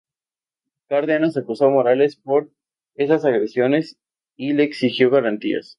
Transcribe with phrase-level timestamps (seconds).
[0.89, 2.49] Cárdenas acusó a Morales por
[2.95, 3.99] esas agresiones
[4.35, 5.69] y le exigió garantías.